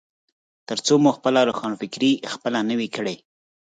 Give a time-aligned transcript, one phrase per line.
[0.67, 3.15] ترڅو مو خپله روښانفکري خپله نه وي کړي.